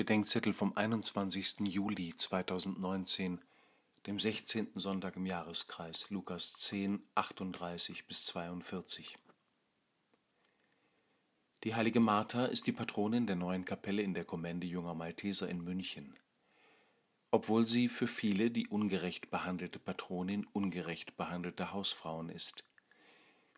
Bedenkzettel 0.00 0.54
vom 0.54 0.74
21. 0.74 1.68
Juli 1.68 2.16
2019, 2.16 3.38
dem 4.06 4.18
16. 4.18 4.68
Sonntag 4.76 5.16
im 5.16 5.26
Jahreskreis, 5.26 6.08
Lukas 6.08 6.54
10, 6.54 7.02
38 7.14 8.06
bis 8.06 8.24
42. 8.24 9.18
Die 11.64 11.74
heilige 11.74 12.00
Martha 12.00 12.46
ist 12.46 12.66
die 12.66 12.72
Patronin 12.72 13.26
der 13.26 13.36
neuen 13.36 13.66
Kapelle 13.66 14.00
in 14.00 14.14
der 14.14 14.24
Kommende 14.24 14.66
junger 14.66 14.94
Malteser 14.94 15.50
in 15.50 15.62
München. 15.62 16.18
Obwohl 17.30 17.66
sie 17.66 17.88
für 17.88 18.06
viele 18.06 18.50
die 18.50 18.68
ungerecht 18.68 19.30
behandelte 19.30 19.78
Patronin 19.78 20.46
ungerecht 20.54 21.18
behandelter 21.18 21.74
Hausfrauen 21.74 22.30
ist. 22.30 22.64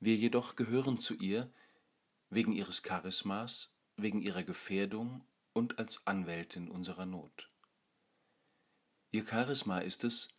Wir 0.00 0.16
jedoch 0.16 0.54
gehören 0.54 0.98
zu 0.98 1.14
ihr 1.14 1.50
wegen 2.28 2.52
ihres 2.52 2.82
Charismas, 2.82 3.74
wegen 3.96 4.20
ihrer 4.20 4.42
Gefährdung 4.42 5.24
und 5.56 5.78
als 5.78 6.06
Anwältin 6.06 6.68
unserer 6.68 7.06
Not. 7.06 7.50
Ihr 9.10 9.26
Charisma 9.26 9.78
ist 9.78 10.04
es, 10.04 10.34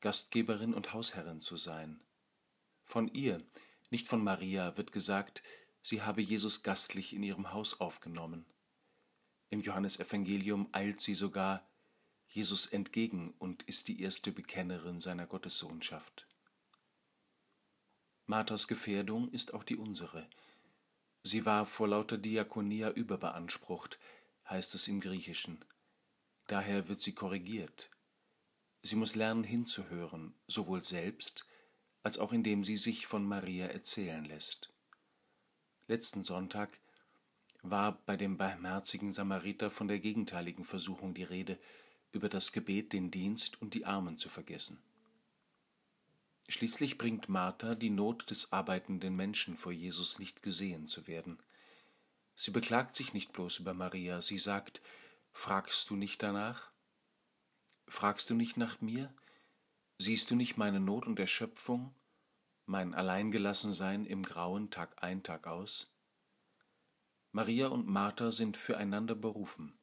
Gastgeberin 0.00 0.72
und 0.72 0.94
Hausherrin 0.94 1.42
zu 1.42 1.58
sein. 1.58 2.00
Von 2.84 3.08
ihr, 3.08 3.44
nicht 3.90 4.08
von 4.08 4.24
Maria, 4.24 4.78
wird 4.78 4.90
gesagt, 4.90 5.42
sie 5.82 6.00
habe 6.00 6.22
Jesus 6.22 6.62
gastlich 6.62 7.12
in 7.12 7.22
ihrem 7.22 7.52
Haus 7.52 7.80
aufgenommen. 7.80 8.46
Im 9.50 9.60
Johannesevangelium 9.60 10.70
eilt 10.72 11.02
sie 11.02 11.14
sogar 11.14 11.68
Jesus 12.26 12.64
entgegen 12.64 13.34
und 13.38 13.64
ist 13.64 13.88
die 13.88 14.00
erste 14.00 14.32
Bekennerin 14.32 15.00
seiner 15.00 15.26
Gottessohnschaft. 15.26 16.26
Marthas 18.24 18.66
Gefährdung 18.68 19.30
ist 19.32 19.52
auch 19.52 19.64
die 19.64 19.76
unsere. 19.76 20.26
Sie 21.22 21.44
war 21.44 21.66
vor 21.66 21.88
lauter 21.88 22.16
Diakonia 22.16 22.90
überbeansprucht, 22.90 23.98
heißt 24.52 24.74
es 24.74 24.86
im 24.86 25.00
Griechischen. 25.00 25.58
Daher 26.46 26.88
wird 26.88 27.00
sie 27.00 27.14
korrigiert. 27.14 27.90
Sie 28.82 28.96
muss 28.96 29.14
lernen 29.14 29.44
hinzuhören, 29.44 30.34
sowohl 30.46 30.82
selbst 30.82 31.46
als 32.02 32.18
auch 32.18 32.32
indem 32.32 32.64
sie 32.64 32.76
sich 32.76 33.06
von 33.06 33.24
Maria 33.24 33.66
erzählen 33.66 34.24
lässt. 34.24 34.72
Letzten 35.86 36.24
Sonntag 36.24 36.80
war 37.62 37.92
bei 38.06 38.16
dem 38.16 38.36
barmherzigen 38.36 39.12
Samariter 39.12 39.70
von 39.70 39.86
der 39.86 40.00
gegenteiligen 40.00 40.64
Versuchung 40.64 41.14
die 41.14 41.22
Rede, 41.22 41.58
über 42.10 42.28
das 42.28 42.52
Gebet, 42.52 42.92
den 42.92 43.10
Dienst 43.10 43.62
und 43.62 43.72
die 43.74 43.86
Armen 43.86 44.18
zu 44.18 44.28
vergessen. 44.28 44.82
Schließlich 46.48 46.98
bringt 46.98 47.28
Martha 47.28 47.74
die 47.74 47.88
Not 47.88 48.30
des 48.30 48.52
arbeitenden 48.52 49.16
Menschen 49.16 49.56
vor 49.56 49.72
Jesus 49.72 50.18
nicht 50.18 50.42
gesehen 50.42 50.86
zu 50.86 51.06
werden. 51.06 51.38
Sie 52.42 52.50
beklagt 52.50 52.96
sich 52.96 53.14
nicht 53.14 53.32
bloß 53.32 53.60
über 53.60 53.72
Maria, 53.72 54.20
sie 54.20 54.40
sagt, 54.40 54.82
fragst 55.30 55.88
du 55.88 55.94
nicht 55.94 56.24
danach? 56.24 56.72
Fragst 57.86 58.30
du 58.30 58.34
nicht 58.34 58.56
nach 58.56 58.80
mir? 58.80 59.14
Siehst 59.98 60.28
du 60.28 60.34
nicht 60.34 60.56
meine 60.56 60.80
Not 60.80 61.06
und 61.06 61.20
Erschöpfung, 61.20 61.94
mein 62.66 62.94
Alleingelassensein 62.94 64.06
im 64.06 64.24
Grauen 64.24 64.72
Tag 64.72 65.04
ein, 65.04 65.22
Tag 65.22 65.46
aus? 65.46 65.94
Maria 67.30 67.68
und 67.68 67.86
Martha 67.86 68.32
sind 68.32 68.56
füreinander 68.56 69.14
berufen. 69.14 69.78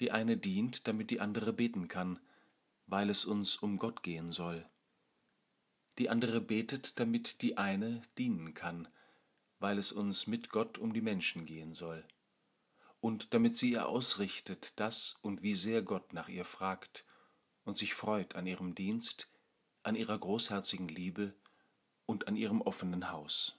Die 0.00 0.12
eine 0.12 0.38
dient, 0.38 0.88
damit 0.88 1.10
die 1.10 1.20
andere 1.20 1.52
beten 1.52 1.88
kann, 1.88 2.18
weil 2.86 3.10
es 3.10 3.26
uns 3.26 3.54
um 3.56 3.76
Gott 3.76 4.02
gehen 4.02 4.32
soll. 4.32 4.66
Die 5.98 6.08
andere 6.08 6.40
betet, 6.40 6.98
damit 6.98 7.42
die 7.42 7.58
eine 7.58 8.00
dienen 8.16 8.54
kann, 8.54 8.88
weil 9.58 9.78
es 9.78 9.92
uns 9.92 10.26
mit 10.26 10.50
Gott 10.50 10.78
um 10.78 10.92
die 10.92 11.00
Menschen 11.00 11.46
gehen 11.46 11.72
soll, 11.72 12.06
und 13.00 13.34
damit 13.34 13.56
sie 13.56 13.72
ihr 13.72 13.88
ausrichtet, 13.88 14.78
dass 14.80 15.16
und 15.22 15.42
wie 15.42 15.54
sehr 15.54 15.82
Gott 15.82 16.12
nach 16.12 16.28
ihr 16.28 16.44
fragt 16.44 17.04
und 17.64 17.76
sich 17.76 17.94
freut 17.94 18.34
an 18.34 18.46
ihrem 18.46 18.74
Dienst, 18.74 19.30
an 19.82 19.94
ihrer 19.94 20.18
großherzigen 20.18 20.88
Liebe 20.88 21.34
und 22.06 22.28
an 22.28 22.36
ihrem 22.36 22.60
offenen 22.60 23.10
Haus. 23.10 23.58